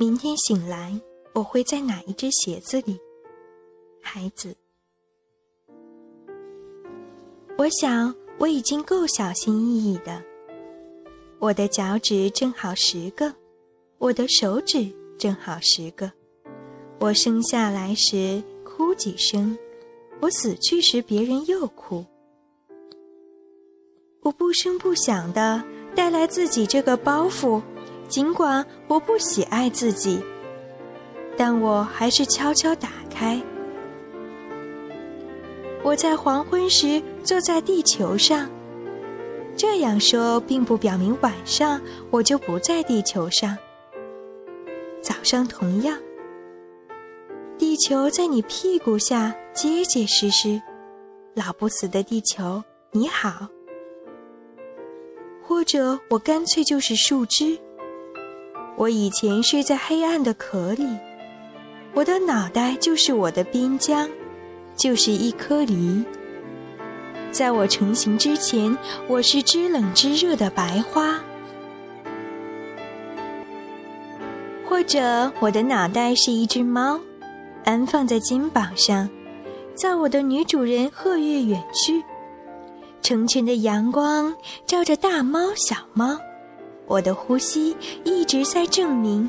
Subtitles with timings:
[0.00, 0.96] 明天醒来，
[1.34, 2.96] 我会在哪一只鞋子里？
[4.00, 4.54] 孩子，
[7.56, 10.22] 我想我已经够小心翼翼的。
[11.40, 13.34] 我的脚趾正好十个，
[13.98, 14.88] 我的手指
[15.18, 16.12] 正好十个。
[17.00, 19.58] 我生下来时哭几声，
[20.20, 22.06] 我死去时别人又哭。
[24.20, 25.60] 我不声不响的
[25.96, 27.60] 带来自己这个包袱。
[28.08, 30.20] 尽管我不喜爱自己，
[31.36, 33.40] 但我还是悄悄打开。
[35.82, 38.50] 我在黄昏时坐在地球上。
[39.56, 43.56] 这样说并不表明晚上我就不在地球上。
[45.02, 45.98] 早上同样，
[47.58, 50.62] 地球在你屁股下结结实实，
[51.34, 52.62] 老不死的地球，
[52.92, 53.48] 你好。
[55.42, 57.58] 或者我干脆就是树枝。
[58.78, 60.86] 我以前睡在黑暗的壳里，
[61.94, 64.08] 我的脑袋就是我的边疆，
[64.76, 66.04] 就是一颗梨。
[67.32, 71.18] 在我成型之前，我是知冷知热的白花，
[74.64, 77.00] 或者我的脑袋是一只猫，
[77.64, 79.10] 安放在肩膀上，
[79.74, 82.00] 在我的女主人鹤跃远去，
[83.02, 84.32] 成群的阳光
[84.66, 86.16] 照着大猫小猫。
[86.88, 89.28] 我的呼吸一直在证明，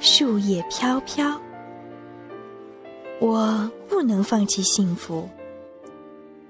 [0.00, 1.40] 树叶飘飘。
[3.20, 5.28] 我不能放弃幸福，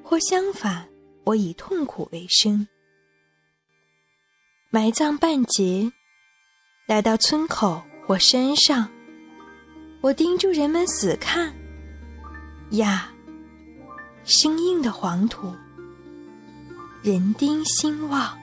[0.02, 0.88] 或相反，
[1.24, 2.66] 我以痛苦为生。
[4.70, 5.92] 埋葬半截，
[6.86, 8.88] 来到村口或山上，
[10.00, 11.54] 我盯住人们死看。
[12.70, 13.10] 呀，
[14.24, 15.54] 生硬的黄土，
[17.02, 18.38] 人丁兴旺。